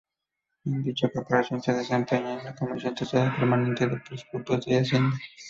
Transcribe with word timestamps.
En 0.65 0.81
dicha 0.81 1.11
corporación 1.13 1.61
se 1.61 1.73
desempeña 1.73 2.39
en 2.39 2.43
la 2.43 2.55
Comisión 2.55 2.95
Tercera 2.95 3.35
permanente 3.37 3.85
de 3.85 3.97
presupuesto 3.97 4.57
y 4.71 4.77
hacienda. 4.77 5.15